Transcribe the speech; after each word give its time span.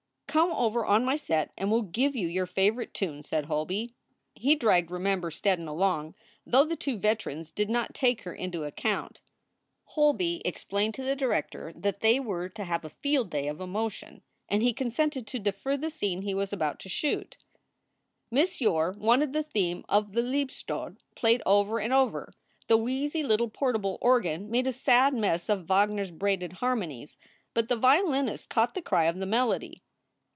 "Come 0.31 0.53
over 0.53 0.85
on 0.85 1.03
my 1.03 1.17
set 1.17 1.51
and 1.57 1.69
we 1.69 1.79
ll 1.79 1.81
give 1.81 2.15
you 2.15 2.25
your 2.25 2.45
favorite 2.45 2.93
tune," 2.93 3.21
said 3.21 3.47
Holby. 3.47 3.93
He 4.33 4.55
dragged 4.55 4.89
Remember 4.89 5.29
Steddon 5.29 5.67
along, 5.67 6.15
though 6.45 6.63
the 6.63 6.77
two 6.77 6.97
veterans 6.97 7.51
did 7.51 7.69
not 7.69 7.93
take 7.93 8.21
her 8.21 8.33
into 8.33 8.63
account. 8.63 9.19
Holby 9.87 10.41
explained 10.45 10.93
to 10.93 11.03
the 11.03 11.17
director 11.17 11.73
that 11.75 11.99
they 11.99 12.17
were 12.17 12.47
to 12.47 12.63
have 12.63 12.85
a 12.85 12.89
field 12.89 13.29
day 13.29 13.49
of 13.49 13.59
emotion, 13.59 14.21
and 14.47 14.63
he 14.63 14.71
consented 14.71 15.27
to 15.27 15.37
defer 15.37 15.75
the 15.75 15.89
scene 15.89 16.21
he 16.21 16.33
was 16.33 16.53
about 16.53 16.79
to 16.79 16.87
shoot. 16.87 17.35
SOULS 18.29 18.29
FOR 18.29 18.29
SALE 18.29 18.33
299 18.35 18.41
Miss 18.41 18.61
Yore 19.01 19.05
wanted 19.05 19.33
the 19.33 19.43
theme 19.51 19.83
of 19.89 20.13
the 20.13 20.21
"Liebestod" 20.21 20.99
played 21.13 21.41
over 21.45 21.81
and 21.81 21.91
over. 21.91 22.31
The 22.69 22.77
wheezy 22.77 23.21
little 23.23 23.49
portable 23.49 23.97
organ 23.99 24.49
made 24.49 24.65
a 24.65 24.71
sad 24.71 25.13
mess 25.13 25.49
of 25.49 25.65
Wagner 25.67 26.03
s 26.03 26.11
braided 26.11 26.53
harmonies, 26.53 27.17
but 27.53 27.67
the 27.67 27.75
violinist 27.75 28.47
caught 28.47 28.75
the 28.75 28.81
cry 28.81 29.07
of 29.07 29.17
the 29.19 29.25
melody. 29.25 29.83